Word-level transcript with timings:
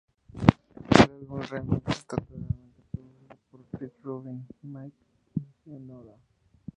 El 0.97 1.01
álbum 1.11 1.41
remix 1.43 1.85
esta 1.91 2.15
totalmente 2.15 2.81
producido 2.91 3.37
por 3.51 3.61
Rick 3.79 3.93
Rubin 4.01 4.47
y 4.63 4.65
Mike 4.65 4.97
Shinoda. 5.63 6.17